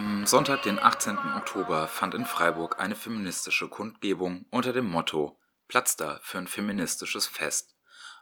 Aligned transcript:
Am 0.00 0.26
Sonntag, 0.26 0.62
den 0.62 0.78
18. 0.78 1.18
Oktober, 1.36 1.86
fand 1.86 2.14
in 2.14 2.24
Freiburg 2.24 2.80
eine 2.80 2.96
feministische 2.96 3.68
Kundgebung 3.68 4.46
unter 4.48 4.72
dem 4.72 4.88
Motto 4.88 5.38
Platz 5.68 5.94
da 5.94 6.18
für 6.22 6.38
ein 6.38 6.46
feministisches 6.46 7.26
Fest 7.26 7.76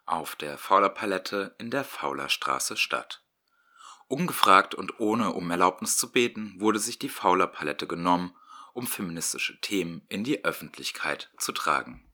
auf 0.05 0.35
der 0.35 0.59
Fauler 0.59 0.89
Palette 0.89 1.55
in 1.59 1.71
der 1.71 1.85
Fauler 1.85 2.31
Straße 2.31 2.77
statt. 2.77 3.23
Ungefragt 4.09 4.75
und 4.75 4.99
ohne 4.99 5.35
um 5.35 5.49
Erlaubnis 5.53 5.97
zu 5.97 6.11
beten, 6.11 6.57
wurde 6.59 6.81
sich 6.81 6.99
die 6.99 7.09
Fauler 7.09 7.47
Palette 7.47 7.87
genommen, 7.87 8.35
um 8.73 8.89
feministische 8.89 9.61
Themen 9.61 10.05
in 10.09 10.25
die 10.25 10.45
Öffentlichkeit 10.45 11.31
zu 11.39 11.53
tragen. 11.53 12.05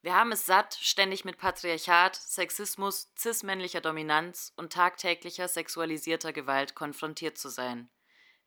Wir 0.00 0.14
haben 0.14 0.32
es 0.32 0.46
satt, 0.46 0.78
ständig 0.80 1.26
mit 1.26 1.36
Patriarchat, 1.36 2.16
Sexismus, 2.16 3.12
cis-männlicher 3.18 3.82
Dominanz 3.82 4.54
und 4.56 4.72
tagtäglicher 4.72 5.48
sexualisierter 5.48 6.32
Gewalt 6.32 6.74
konfrontiert 6.74 7.36
zu 7.36 7.50
sein. 7.50 7.90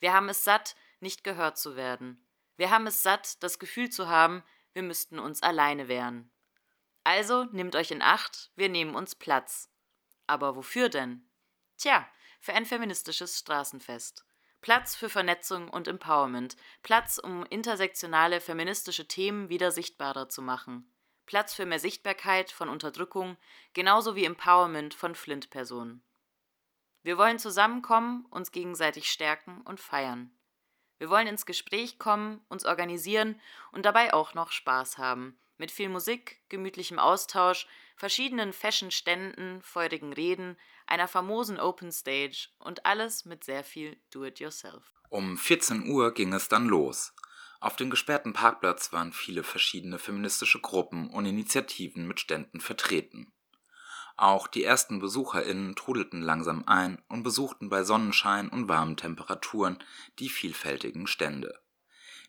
Wir 0.06 0.14
haben 0.14 0.30
es 0.30 0.44
satt, 0.44 0.76
nicht 1.00 1.24
gehört 1.24 1.58
zu 1.58 1.76
werden. 1.76 2.24
Wir 2.58 2.70
haben 2.70 2.86
es 2.86 3.02
satt, 3.02 3.42
das 3.42 3.58
Gefühl 3.58 3.90
zu 3.90 4.08
haben, 4.08 4.44
wir 4.74 4.84
müssten 4.84 5.18
uns 5.18 5.42
alleine 5.42 5.88
wehren. 5.88 6.30
Also 7.04 7.46
nehmt 7.46 7.76
euch 7.76 7.90
in 7.90 8.04
Acht, 8.04 8.52
wir 8.56 8.70
nehmen 8.70 8.94
uns 8.94 9.16
Platz. 9.16 9.68
Aber 10.28 10.56
wofür 10.56 10.90
denn? 10.90 11.28
Tja, 11.78 12.08
für 12.40 12.54
ein 12.54 12.68
feministisches 12.68 13.40
Straßenfest. 13.40 14.28
Platz 14.62 14.96
für 14.96 15.10
Vernetzung 15.10 15.70
und 15.70 15.88
Empowerment, 15.88 16.56
Platz, 16.84 17.18
um 17.18 17.44
intersektionale 17.44 18.42
feministische 18.42 19.08
Themen 19.08 19.50
wieder 19.50 19.72
sichtbarer 19.72 20.30
zu 20.30 20.44
machen. 20.44 20.88
Platz 21.26 21.56
für 21.56 21.66
mehr 21.66 21.80
Sichtbarkeit 21.80 22.52
von 22.52 22.70
Unterdrückung, 22.70 23.38
genauso 23.74 24.16
wie 24.16 24.26
Empowerment 24.26 24.94
von 24.94 25.16
Flint-Personen. 25.16 26.04
Wir 27.06 27.20
wollen 27.20 27.38
zusammenkommen, 27.38 28.26
uns 28.32 28.52
gegenseitig 28.52 29.12
stärken 29.12 29.62
und 29.62 29.80
feiern. 29.80 30.32
Wir 30.98 31.08
wollen 31.08 31.28
ins 31.28 31.46
Gespräch 31.46 32.00
kommen, 32.00 32.42
uns 32.50 32.66
organisieren 32.66 33.40
und 33.72 33.86
dabei 33.86 34.12
auch 34.12 34.34
noch 34.34 34.52
Spaß 34.52 34.98
haben. 34.98 35.38
Mit 35.60 35.70
viel 35.70 35.88
Musik, 35.88 36.42
gemütlichem 36.50 36.98
Austausch, 36.98 37.68
verschiedenen 37.96 38.54
Fashion-Ständen, 38.54 39.62
feurigen 39.62 40.14
Reden, 40.14 40.58
einer 40.88 41.08
famosen 41.08 41.60
Open 41.60 41.92
Stage 41.92 42.48
und 42.58 42.88
alles 42.88 43.24
mit 43.24 43.44
sehr 43.44 43.64
viel 43.64 44.02
Do-it-yourself. 44.10 44.92
Um 45.10 45.38
14 45.38 45.88
Uhr 45.88 46.12
ging 46.12 46.34
es 46.34 46.48
dann 46.48 46.66
los. 46.66 47.14
Auf 47.60 47.76
dem 47.76 47.92
gesperrten 47.92 48.34
Parkplatz 48.34 48.92
waren 48.94 49.14
viele 49.14 49.44
verschiedene 49.44 50.00
feministische 50.00 50.60
Gruppen 50.60 51.12
und 51.12 51.28
Initiativen 51.28 52.08
mit 52.08 52.20
Ständen 52.20 52.62
vertreten. 52.62 53.32
Auch 54.18 54.48
die 54.48 54.64
ersten 54.64 55.00
BesucherInnen 55.00 55.76
trudelten 55.76 56.22
langsam 56.22 56.64
ein 56.68 57.02
und 57.10 57.24
besuchten 57.24 57.70
bei 57.70 57.84
Sonnenschein 57.84 58.48
und 58.48 58.70
warmen 58.70 58.96
Temperaturen 58.96 59.78
die 60.20 60.30
vielfältigen 60.30 61.06
Stände. 61.06 61.60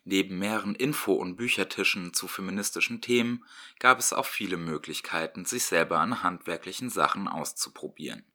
Neben 0.03 0.39
mehreren 0.39 0.75
Info- 0.75 1.15
und 1.15 1.35
Büchertischen 1.35 2.13
zu 2.13 2.27
feministischen 2.27 3.01
Themen 3.01 3.45
gab 3.79 3.99
es 3.99 4.13
auch 4.13 4.25
viele 4.25 4.57
Möglichkeiten, 4.57 5.45
sich 5.45 5.65
selber 5.65 5.99
an 5.99 6.23
handwerklichen 6.23 6.89
Sachen 6.89 7.27
auszuprobieren. 7.27 8.25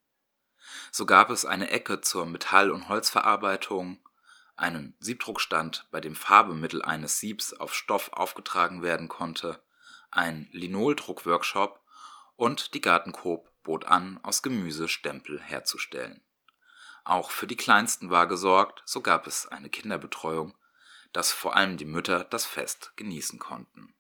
So 0.91 1.07
gab 1.07 1.31
es 1.31 1.45
eine 1.45 1.71
Ecke 1.71 2.01
zur 2.01 2.27
Metall- 2.27 2.71
und 2.71 2.89
Holzverarbeitung, 2.89 3.99
einen 4.57 4.95
Siebdruckstand, 5.01 5.89
bei 5.91 6.01
dem 6.01 6.15
Farbemittel 6.15 6.83
eines 6.83 7.19
Siebs 7.19 7.53
auf 7.53 7.75
Stoff 7.75 8.13
aufgetragen 8.13 8.83
werden 8.83 9.09
konnte, 9.09 9.63
ein 10.11 10.49
Linoldruckworkshop 10.53 11.82
und 12.43 12.75
die 12.75 12.81
Gartencoop 12.81 13.49
bot 13.63 13.85
an, 13.85 14.19
aus 14.25 14.43
Gemüse 14.43 14.89
Stempel 14.89 15.41
herzustellen. 15.41 16.27
Auch 17.05 17.31
für 17.31 17.47
die 17.47 17.55
Kleinsten 17.55 18.11
war 18.11 18.27
gesorgt, 18.27 18.83
so 18.85 19.01
gab 19.01 19.29
es 19.29 19.47
eine 19.47 19.71
Kinderbetreuung, 19.71 20.59
dass 21.13 21.31
vor 21.31 21.55
allem 21.55 21.77
die 21.77 21.85
Mütter 21.85 22.25
das 22.25 22.45
Fest 22.45 22.95
genießen 22.97 23.39
konnten. 23.39 23.95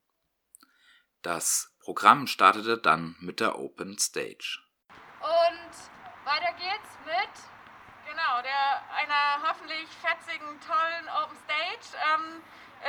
Das 1.22 1.77
Programm 1.78 2.27
startete 2.27 2.78
dann 2.78 3.15
mit 3.21 3.39
der 3.39 3.61
Open 3.61 3.97
Stage. 3.97 4.59
Und 5.21 6.25
weiter 6.25 6.53
geht's 6.55 6.99
mit 7.06 8.11
genau 8.11 8.43
der 8.43 8.83
einer 8.93 9.49
hoffentlich 9.49 9.87
fetzigen, 10.03 10.49
tollen 10.67 11.09
Open 11.22 11.37
Stage. 11.44 11.97
Ähm, 12.12 12.43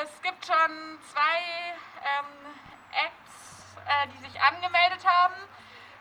es 0.04 0.20
gibt 0.24 0.48
schon 0.48 0.98
zwei 1.12 1.76
ähm, 2.02 2.56
Acts, 2.90 3.53
äh, 3.78 4.08
die 4.08 4.30
sich 4.30 4.42
angemeldet 4.42 5.06
haben. 5.06 5.36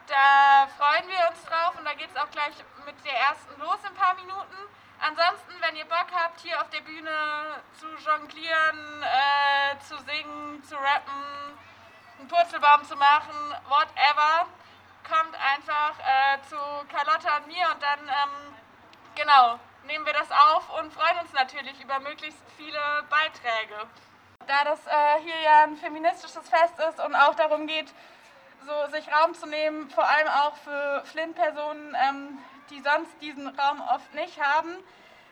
Da 0.07 0.69
freuen 0.77 1.09
wir 1.09 1.29
uns 1.31 1.45
drauf 1.45 1.79
und 1.79 1.85
da 1.85 1.95
geht 1.95 2.11
es 2.11 2.17
auch 2.17 2.31
gleich 2.31 2.55
mit 2.85 3.05
der 3.05 3.19
ersten 3.19 3.61
los 3.61 3.79
in 3.83 3.89
ein 3.89 3.95
paar 3.95 4.15
Minuten. 4.15 4.57
Ansonsten, 5.01 5.53
wenn 5.61 5.77
ihr 5.77 5.85
Bock 5.85 6.07
habt, 6.15 6.41
hier 6.41 6.61
auf 6.61 6.71
der 6.71 6.81
Bühne 6.81 7.63
zu 7.79 7.87
jonglieren, 8.05 9.03
äh, 9.03 9.79
zu 9.81 9.99
singen, 9.99 10.63
zu 10.63 10.77
rappen, 10.77 11.59
einen 12.19 12.29
Purzelbaum 12.29 12.85
zu 12.85 12.97
machen, 12.97 13.35
whatever, 13.69 14.47
kommt 15.09 15.35
einfach 15.35 15.95
äh, 15.99 16.39
zu 16.49 16.57
Carlotta 16.89 17.39
und 17.39 17.49
mir 17.49 17.69
und 17.73 17.83
dann, 17.83 18.01
ähm, 18.01 18.57
genau, 19.17 19.59
nehmen 19.85 20.07
wir 20.07 20.13
das 20.13 20.31
auf 20.31 20.71
und 20.79 20.93
freuen 20.93 21.19
uns 21.19 21.33
natürlich 21.33 21.81
über 21.81 21.99
möglichst 22.01 22.43
viele 22.57 23.05
Beiträge. 23.11 23.89
Da 24.47 24.65
das 24.65 24.87
äh, 24.87 25.23
hier 25.23 25.41
ja 25.45 25.65
ein 25.65 25.77
feministisches 25.77 26.49
Fest 26.49 26.75
ist 26.89 27.05
und 27.05 27.15
auch 27.15 27.35
darum 27.35 27.67
geht, 27.67 27.93
so 28.67 28.93
sich 28.93 29.07
Raum 29.13 29.35
zu 29.35 29.47
nehmen, 29.47 29.91
vor 29.91 30.09
allem 30.09 30.29
auch 30.29 30.57
für 30.57 31.03
Flint-Personen, 31.07 31.97
ähm, 32.09 32.39
die 32.71 32.81
sonst 32.81 33.11
diesen 33.21 33.49
Raum 33.49 33.81
oft 33.81 34.15
nicht 34.15 34.41
haben, 34.41 34.71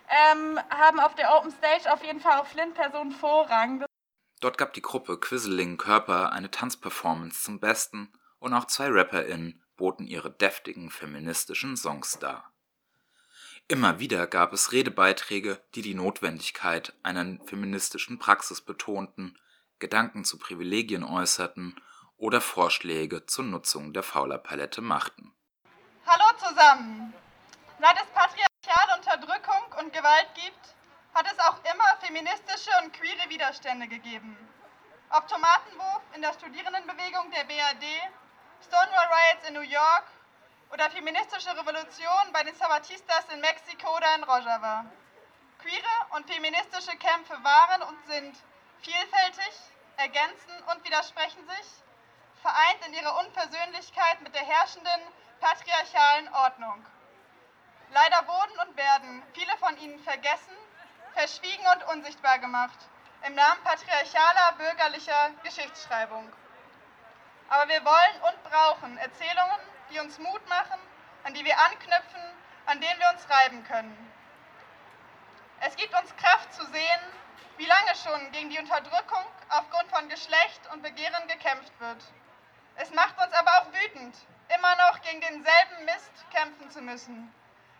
ähm, 0.09 0.59
haben 0.71 1.01
auf 1.01 1.15
der 1.15 1.35
Open 1.37 1.51
Stage 1.51 1.93
auf 1.93 2.05
jeden 2.05 2.21
Fall 2.21 2.41
auch 2.41 2.47
Flint-Personen 2.47 3.13
Vorrang. 3.13 3.85
Dort 4.41 4.59
gab 4.59 4.73
die 4.73 4.83
Gruppe 4.83 5.19
Quisseling 5.19 5.77
Körper 5.77 6.33
eine 6.33 6.51
Tanzperformance 6.51 7.43
zum 7.43 7.61
Besten 7.61 8.13
und 8.39 8.55
auch 8.55 8.65
zwei 8.65 8.89
RapperInnen 8.89 9.63
boten 9.77 10.07
ihre 10.07 10.31
deftigen 10.31 10.91
feministischen 10.91 11.77
Songs 11.77 12.19
dar. 12.19 12.53
Immer 13.71 14.01
wieder 14.01 14.27
gab 14.27 14.53
es 14.53 14.73
Redebeiträge, 14.73 15.63
die 15.77 15.83
die 15.83 15.95
Notwendigkeit 15.95 16.93
einer 17.05 17.39
feministischen 17.47 18.19
Praxis 18.19 18.61
betonten, 18.61 19.39
Gedanken 19.79 20.25
zu 20.25 20.39
Privilegien 20.41 21.05
äußerten 21.05 21.81
oder 22.17 22.41
Vorschläge 22.41 23.27
zur 23.27 23.45
Nutzung 23.45 23.93
der 23.93 24.03
Faulerpalette 24.03 24.81
machten. 24.81 25.33
Hallo 26.05 26.37
zusammen! 26.37 27.15
Seit 27.79 27.95
es 27.95 28.11
patriarchale 28.13 28.99
Unterdrückung 28.99 29.63
und 29.79 29.93
Gewalt 29.93 30.31
gibt, 30.35 30.75
hat 31.15 31.27
es 31.33 31.39
auch 31.39 31.63
immer 31.63 31.97
feministische 32.01 32.71
und 32.83 32.93
queere 32.93 33.31
Widerstände 33.31 33.87
gegeben. 33.87 34.37
Ob 35.11 35.29
Tomatenwurf 35.29 36.03
in 36.17 36.23
der 36.23 36.33
Studierendenbewegung 36.33 37.31
der 37.31 37.45
BRD, 37.45 37.87
Stonewall 38.67 39.07
Riots 39.15 39.49
in 39.49 39.55
New 39.55 39.61
York 39.61 40.07
oder 40.73 40.91
feministische 40.91 41.51
Revolution 41.57 42.33
bei 42.33 42.43
den 42.43 42.55
Sabatistas 42.55 43.29
in 43.33 43.41
Mexiko 43.41 43.97
oder 43.97 44.15
in 44.15 44.25
Rojava. 44.25 44.85
Queere 45.61 46.07
und 46.11 46.31
feministische 46.31 46.97
Kämpfe 46.97 47.37
waren 47.43 47.83
und 47.83 48.07
sind 48.07 48.37
vielfältig, 48.81 49.53
ergänzen 49.97 50.63
und 50.73 50.85
widersprechen 50.85 51.47
sich 51.47 51.67
vereint 52.43 52.87
in 52.87 52.95
ihrer 52.95 53.19
Unversöhnlichkeit 53.19 54.21
mit 54.23 54.35
der 54.35 54.45
herrschenden 54.45 55.01
patriarchalen 55.41 56.33
Ordnung. 56.35 56.87
Leider 57.93 58.27
wurden 58.27 58.69
und 58.69 58.77
werden 58.77 59.23
viele 59.35 59.57
von 59.59 59.77
ihnen 59.79 59.99
vergessen, 60.01 60.57
verschwiegen 61.15 61.67
und 61.75 61.95
unsichtbar 61.95 62.39
gemacht 62.39 62.79
im 63.27 63.35
Namen 63.35 63.63
patriarchaler 63.65 64.53
bürgerlicher 64.57 65.31
Geschichtsschreibung. 65.43 66.33
Aber 67.51 67.69
wir 67.69 67.85
wollen 67.85 68.23
und 68.29 68.43
brauchen 68.45 68.97
Erzählungen, 68.97 69.61
die 69.91 69.99
uns 69.99 70.19
Mut 70.19 70.49
machen, 70.49 70.79
an 71.25 71.35
die 71.35 71.45
wir 71.45 71.59
anknüpfen, 71.59 72.23
an 72.67 72.81
denen 72.81 73.01
wir 73.01 73.11
uns 73.11 73.29
reiben 73.29 73.65
können. 73.65 74.13
Es 75.61 75.77
gibt 75.77 75.95
uns 75.95 76.15
Kraft 76.17 76.53
zu 76.55 76.65
sehen, 76.67 77.01
wie 77.59 77.67
lange 77.67 77.95
schon 77.97 78.33
gegen 78.33 78.51
die 78.51 78.59
Unterdrückung 78.59 79.25
aufgrund 79.51 79.91
von 79.91 80.09
Geschlecht 80.09 80.61
und 80.73 80.83
Begehren 80.83 81.29
gekämpft 81.29 81.79
wird. 81.79 82.03
Es 82.77 82.91
macht 82.93 83.19
uns 83.23 83.33
aber 83.35 83.51
auch 83.59 83.67
wütend, 83.67 84.17
immer 84.49 84.77
noch 84.77 85.01
gegen 85.03 85.21
denselben 85.21 85.85
Mist 85.85 86.25
kämpfen 86.33 86.71
zu 86.71 86.81
müssen. 86.81 87.35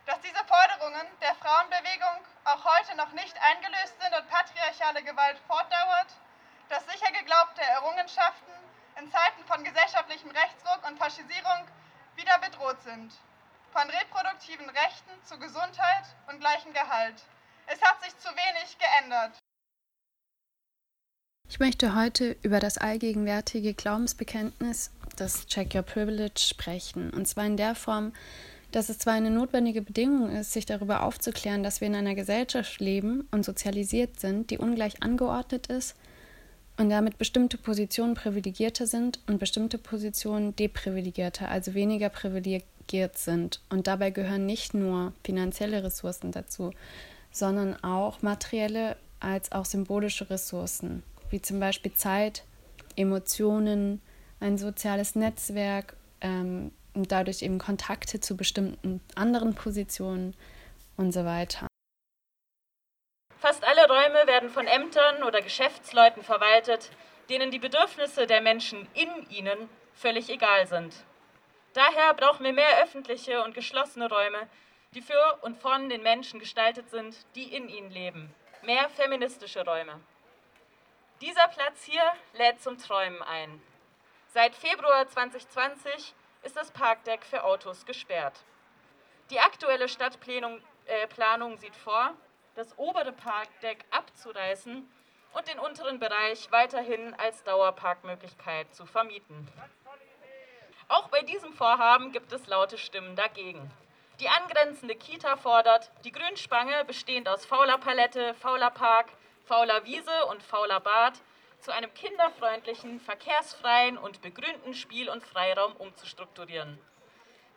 Dass 0.05 0.21
diese 0.21 0.45
Forderungen 0.45 1.07
der 1.23 1.35
Frauenbewegung 1.37 2.27
auch 2.45 2.65
heute 2.65 2.97
noch 2.97 3.13
nicht 3.13 3.35
eingelöst 3.41 3.95
sind 4.01 4.15
und 4.15 4.29
patriarchale 4.29 5.03
Gewalt 5.03 5.39
fortdauert, 5.47 6.09
dass 6.69 6.85
sicher 6.87 7.11
geglaubte 7.13 7.63
Errungenschaften 7.63 8.53
in 8.99 9.11
Zeiten 9.11 9.45
von 9.47 9.65
gesellschaftlichem 9.65 10.31
Rechtsruck 10.31 10.87
und 10.87 10.99
Faschisierung 10.99 11.67
wieder 12.21 12.39
bedroht 12.39 12.81
sind. 12.85 13.13
Von 13.73 13.83
reproduktiven 13.89 14.69
Rechten 14.69 15.13
zu 15.25 15.39
Gesundheit 15.39 16.05
und 16.29 16.41
gleichem 16.41 16.73
Gehalt. 16.73 17.23
Es 17.67 17.81
hat 17.81 18.03
sich 18.03 18.17
zu 18.19 18.29
wenig 18.29 18.77
geändert. 18.79 19.39
Ich 21.49 21.59
möchte 21.59 21.95
heute 21.95 22.37
über 22.43 22.61
das 22.61 22.79
allgegenwärtige 22.79 23.75
Glaubensbekenntnis, 23.75 24.93
das 25.17 25.47
Check 25.47 25.75
Your 25.75 25.83
Privilege, 25.83 26.41
sprechen. 26.41 27.11
Und 27.11 27.27
zwar 27.27 27.47
in 27.47 27.57
der 27.57 27.75
Form, 27.75 28.13
dass 28.71 28.89
es 28.89 28.99
zwar 28.99 29.15
eine 29.15 29.31
notwendige 29.31 29.83
Bedingung 29.83 30.31
ist, 30.31 30.53
sich 30.53 30.67
darüber 30.67 31.03
aufzuklären, 31.03 31.63
dass 31.63 31.81
wir 31.81 31.89
in 31.89 31.95
einer 31.95 32.15
Gesellschaft 32.15 32.81
leben 32.81 33.27
und 33.31 33.45
sozialisiert 33.45 34.21
sind, 34.21 34.51
die 34.51 34.59
ungleich 34.59 35.03
angeordnet 35.03 35.69
ist 35.69 35.97
und 36.81 36.89
damit 36.89 37.19
bestimmte 37.19 37.59
Positionen 37.59 38.15
privilegierter 38.15 38.87
sind 38.87 39.21
und 39.27 39.39
bestimmte 39.39 39.77
Positionen 39.77 40.57
deprivilegierter, 40.57 41.51
also 41.51 41.75
weniger 41.75 42.09
privilegiert 42.09 43.19
sind. 43.19 43.61
Und 43.69 43.87
dabei 43.87 44.09
gehören 44.09 44.47
nicht 44.47 44.73
nur 44.73 45.13
finanzielle 45.23 45.85
Ressourcen 45.85 46.33
dazu, 46.33 46.73
sondern 47.31 47.77
auch 47.85 48.23
materielle 48.23 48.97
als 49.21 49.53
auch 49.53 49.67
symbolische 49.67 50.31
Ressourcen, 50.31 51.03
wie 51.29 51.43
zum 51.43 51.61
Beispiel 51.61 51.93
Zeit, 51.93 52.45
Emotionen, 52.97 54.01
ein 54.41 54.57
soziales 54.57 55.15
Netzwerk, 55.15 55.95
ähm, 56.23 56.73
und 56.95 57.13
dadurch 57.13 57.43
eben 57.43 57.59
Kontakte 57.59 58.21
zu 58.21 58.39
bestimmten 58.39 59.03
anderen 59.15 59.55
Positionen 59.55 60.35
und 60.97 61.13
so 61.13 61.27
weiter. 61.27 61.70
Von 64.51 64.67
Ämtern 64.67 65.23
oder 65.23 65.43
Geschäftsleuten 65.43 66.25
verwaltet, 66.25 66.91
denen 67.29 67.51
die 67.51 67.61
Bedürfnisse 67.61 68.27
der 68.27 68.41
Menschen 68.41 68.89
in 68.95 69.31
ihnen 69.31 69.69
völlig 69.95 70.29
egal 70.29 70.67
sind. 70.67 70.95
Daher 71.73 72.15
brauchen 72.15 72.45
wir 72.45 72.53
mehr 72.53 72.83
öffentliche 72.83 73.45
und 73.45 73.55
geschlossene 73.55 74.09
Räume, 74.09 74.49
die 74.95 75.03
für 75.03 75.39
und 75.43 75.57
von 75.61 75.89
den 75.89 76.03
Menschen 76.03 76.41
gestaltet 76.41 76.91
sind, 76.91 77.17
die 77.37 77.55
in 77.55 77.69
ihnen 77.69 77.91
leben. 77.91 78.35
Mehr 78.63 78.89
feministische 78.91 79.65
Räume. 79.65 80.01
Dieser 81.21 81.47
Platz 81.49 81.85
hier 81.85 82.03
lädt 82.33 82.61
zum 82.61 82.77
Träumen 82.77 83.23
ein. 83.23 83.63
Seit 84.29 84.55
Februar 84.57 85.07
2020 85.07 86.15
ist 86.43 86.57
das 86.57 86.73
Parkdeck 86.73 87.25
für 87.25 87.45
Autos 87.45 87.87
gesperrt. 87.87 88.41
Die 89.31 89.39
aktuelle 89.39 89.89
Stadtplanung 89.89 90.61
äh, 90.87 91.57
sieht 91.57 91.77
vor, 91.77 92.15
das 92.55 92.77
obere 92.79 93.13
Parkdeck 93.13 93.85
abzureißen 93.91 94.89
und 95.33 95.49
den 95.49 95.59
unteren 95.59 95.99
Bereich 95.99 96.51
weiterhin 96.51 97.15
als 97.15 97.43
Dauerparkmöglichkeit 97.45 98.75
zu 98.75 98.87
vermieten. 98.87 99.49
Auch 100.89 101.09
bei 101.09 101.23
diesem 101.23 101.53
Vorhaben 101.53 102.11
gibt 102.11 102.33
es 102.33 102.47
laute 102.47 102.77
Stimmen 102.77 103.15
dagegen. 103.15 103.71
Die 104.19 104.29
angrenzende 104.29 104.97
Kita 104.97 105.37
fordert, 105.37 105.91
die 106.05 106.13
Grünspange, 106.13 106.85
bestehend 106.85 107.29
aus 107.29 107.47
fauler 107.47 107.79
Palette, 107.79 108.35
fauler 108.35 108.71
Park, 108.71 109.07
fauler 109.47 109.85
Wiese 109.85 110.27
und 110.27 110.43
fauler 110.43 110.81
Bad, 110.81 111.15
zu 111.61 111.73
einem 111.73 111.93
kinderfreundlichen, 111.95 113.01
verkehrsfreien 113.01 113.99
und 113.99 114.21
begrünten 114.23 114.75
Spiel- 114.75 115.09
und 115.11 115.23
Freiraum 115.23 115.77
umzustrukturieren. 115.77 116.79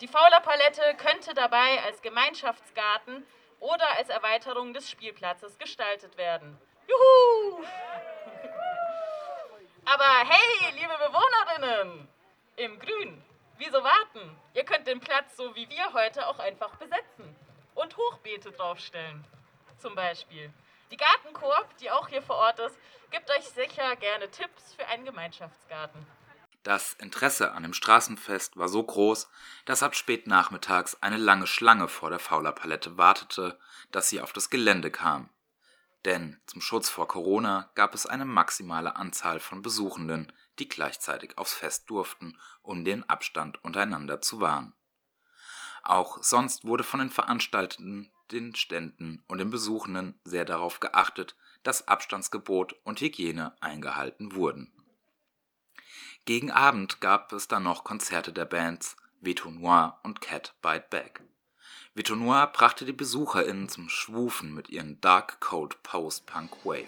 Die 0.01 0.07
Fauler 0.07 0.41
Palette 0.41 0.81
könnte 0.97 1.33
dabei 1.33 1.81
als 1.83 2.01
Gemeinschaftsgarten 2.01 3.25
oder 3.63 3.89
als 3.98 4.10
Erweiterung 4.10 4.74
des 4.74 4.89
Spielplatzes 4.89 5.57
gestaltet 5.57 6.18
werden. 6.18 6.60
Juhu! 6.86 7.65
Aber 9.86 10.30
hey, 10.30 10.71
liebe 10.74 10.94
Bewohnerinnen, 10.98 12.07
im 12.57 12.80
Grün, 12.80 13.24
wieso 13.57 13.81
warten? 13.81 14.38
Ihr 14.54 14.65
könnt 14.65 14.86
den 14.86 15.00
Platz 15.00 15.38
so 15.38 15.56
wie 15.56 15.69
wir 15.69 15.94
heute 15.94 16.27
auch 16.27 16.39
einfach 16.39 16.75
besetzen 16.75 17.36
und 17.74 17.95
Hochbeete 17.95 18.51
draufstellen, 18.51 19.24
zum 19.77 19.95
Beispiel. 19.95 20.51
Die 20.92 20.98
Gartenkoop, 20.98 21.77
die 21.80 21.89
auch 21.89 22.10
hier 22.10 22.21
vor 22.21 22.36
Ort 22.36 22.60
ist, 22.60 22.77
gibt 23.12 23.31
euch 23.31 23.45
sicher 23.45 23.95
gerne 23.95 24.30
Tipps 24.30 24.74
für 24.75 24.86
einen 24.88 25.06
Gemeinschaftsgarten. 25.06 26.06
Das 26.63 26.94
Interesse 26.94 27.51
an 27.51 27.63
dem 27.63 27.74
Straßenfest 27.74 28.56
war 28.56 28.69
so 28.69 28.81
groß, 28.81 29.27
dass 29.65 29.83
ab 29.83 29.95
spät 29.95 30.27
nachmittags 30.27 30.95
eine 31.01 31.18
lange 31.18 31.45
Schlange 31.45 31.89
vor 31.89 32.10
der 32.10 32.19
Faulerpalette 32.19 32.98
wartete, 32.98 33.60
dass 33.92 34.10
sie 34.10 34.21
auf 34.21 34.31
das 34.31 34.50
Gelände 34.50 34.89
kam. 34.89 35.30
Denn 36.06 36.39
zum 36.48 36.62
Schutz 36.62 36.89
vor 36.89 37.07
Corona 37.07 37.69
gab 37.75 37.94
es 37.94 38.06
eine 38.06 38.25
maximale 38.25 38.95
Anzahl 38.95 39.42
von 39.42 39.62
Besuchenden, 39.62 40.31
die 40.60 40.69
gleichzeitig 40.69 41.38
aufs 41.38 41.54
Fest 41.54 41.89
durften, 41.89 42.38
um 42.62 42.86
den 42.86 43.07
Abstand 43.10 43.62
untereinander 43.63 44.21
zu 44.21 44.39
wahren. 44.39 44.74
Auch 45.83 46.24
sonst 46.24 46.63
wurde 46.65 46.83
von 46.86 47.01
den 47.01 47.10
Veranstaltenden 47.10 48.10
den 48.31 48.56
Ständen 48.56 49.24
und 49.27 49.38
den 49.38 49.51
Besuchenden 49.51 50.19
sehr 50.24 50.45
darauf 50.45 50.80
geachtet, 50.80 51.36
dass 51.62 51.88
Abstandsgebot 51.88 52.74
und 52.83 53.01
Hygiene 53.01 53.56
eingehalten 53.62 54.33
wurden. 54.33 54.72
Gegen 56.25 56.51
Abend 56.51 57.01
gab 57.01 57.33
es 57.33 57.49
dann 57.49 57.63
noch 57.63 57.83
Konzerte 57.83 58.31
der 58.31 58.45
Bands 58.45 58.95
Veto 59.19 59.51
Noir 59.51 59.99
und 60.03 60.21
Cat 60.21 60.55
Bite 60.61 60.85
Back. 60.89 61.21
Veto 61.95 62.15
Noir 62.15 62.47
brachte 62.47 62.85
die 62.85 62.93
BesucherInnen 62.93 63.67
zum 63.67 63.89
Schwufen 63.89 64.53
mit 64.53 64.69
ihren 64.69 65.01
Dark 65.01 65.41
Cold 65.41 65.83
Post-Punk 65.83 66.65
Wave. 66.65 66.87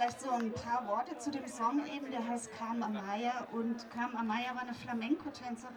Vielleicht 0.00 0.20
so 0.22 0.30
ein 0.30 0.50
paar 0.52 0.86
Worte 0.86 1.18
zu 1.18 1.30
dem 1.30 1.46
Song 1.46 1.82
eben, 1.94 2.10
der 2.10 2.26
heißt 2.26 2.50
Carmen 2.58 2.82
Amaya. 2.82 3.46
Und 3.52 3.90
Carmen 3.90 4.16
Amaya 4.16 4.54
war 4.54 4.62
eine 4.62 4.72
Flamenco-Tänzerin, 4.72 5.74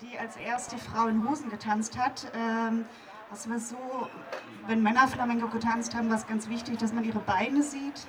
die 0.00 0.16
als 0.16 0.36
erste 0.36 0.78
Frau 0.78 1.08
in 1.08 1.28
Hosen 1.28 1.50
getanzt 1.50 1.98
hat. 1.98 2.30
Ähm, 2.32 2.84
das 3.28 3.50
war 3.50 3.58
so, 3.58 3.76
wenn 4.68 4.82
Männer 4.84 5.08
Flamenco 5.08 5.48
getanzt 5.48 5.96
haben, 5.96 6.08
war 6.10 6.16
es 6.16 6.28
ganz 6.28 6.48
wichtig, 6.48 6.78
dass 6.78 6.92
man 6.92 7.02
ihre 7.02 7.18
Beine 7.18 7.64
sieht. 7.64 8.06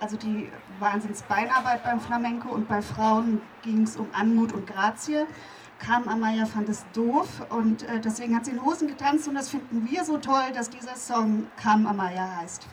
Also 0.00 0.16
die 0.16 0.50
Wahnsinns-Beinarbeit 0.78 1.84
beim 1.84 2.00
Flamenco 2.00 2.48
und 2.48 2.66
bei 2.66 2.80
Frauen 2.80 3.42
ging 3.62 3.82
es 3.82 3.96
um 3.96 4.08
Anmut 4.14 4.54
und 4.54 4.66
Grazie. 4.66 5.26
Carmen 5.80 6.08
Amaya 6.08 6.46
fand 6.46 6.70
es 6.70 6.86
doof 6.94 7.46
und 7.50 7.82
äh, 7.82 8.00
deswegen 8.00 8.34
hat 8.34 8.46
sie 8.46 8.52
in 8.52 8.64
Hosen 8.64 8.88
getanzt 8.88 9.28
und 9.28 9.34
das 9.34 9.50
finden 9.50 9.86
wir 9.90 10.04
so 10.04 10.16
toll, 10.16 10.52
dass 10.54 10.70
dieser 10.70 10.96
Song 10.96 11.46
Carmen 11.56 11.86
Amaya 11.86 12.38
heißt. 12.38 12.66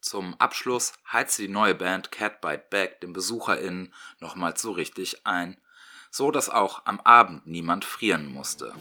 Zum 0.00 0.34
Abschluss 0.38 0.92
heizte 1.12 1.42
die 1.42 1.48
neue 1.48 1.74
Band 1.74 2.12
Cat 2.12 2.40
Bite 2.40 2.64
Back 2.70 3.00
den 3.00 3.12
BesucherInnen 3.12 3.92
nochmals 4.20 4.62
so 4.62 4.70
richtig 4.70 5.26
ein, 5.26 5.56
so 6.10 6.30
dass 6.30 6.48
auch 6.48 6.86
am 6.86 7.00
Abend 7.00 7.46
niemand 7.46 7.84
frieren 7.84 8.32
musste. 8.32 8.74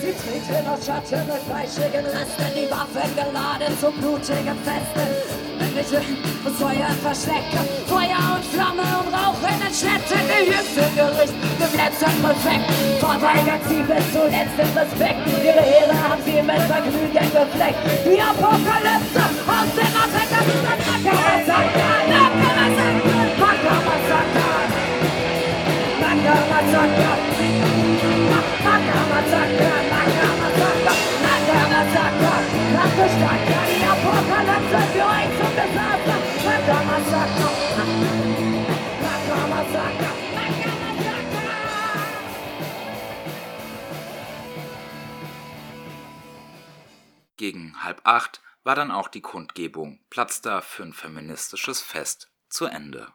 Sie 0.00 0.12
treten 0.12 0.66
aus 0.66 0.84
Schatten 0.84 1.26
mit 1.26 1.36
fleischigen 1.36 2.04
Resten, 2.04 2.54
die 2.56 2.70
Waffen 2.70 3.14
geladen 3.14 3.78
zum 3.78 3.96
blutigen 3.98 4.58
Festen 4.64 5.51
männliche 5.72 6.00
Feuer 6.58 6.90
verstecken. 7.02 7.60
Feuer 7.86 8.36
und 8.36 8.44
Flamme 8.44 8.82
und 8.82 9.12
Rauch 9.12 9.40
in 9.48 9.58
den 9.60 9.74
Städten. 9.74 10.20
Die 10.28 10.50
jüngste 10.50 10.84
Gericht, 10.94 11.34
dem 11.58 11.72
letzten 11.76 12.22
Perfekt. 12.22 12.70
Verweigert 13.00 13.62
sie 13.68 13.82
bis 13.82 14.12
zuletzt 14.12 14.56
den 14.58 14.78
Respekt. 14.78 15.20
Ihre 15.42 15.64
Ehre 15.64 15.94
haben 15.96 16.22
sie 16.24 16.42
mit 16.42 16.62
Vergnügen 16.62 17.28
gefleckt. 17.32 17.82
Gegen 47.36 47.82
halb 47.82 48.00
acht 48.04 48.40
war 48.64 48.74
dann 48.74 48.90
auch 48.90 49.08
die 49.08 49.20
Kundgebung 49.20 49.98
Platz 50.10 50.40
da 50.40 50.60
für 50.60 50.84
ein 50.84 50.92
feministisches 50.92 51.80
Fest 51.82 52.30
zu 52.48 52.66
Ende. 52.66 53.12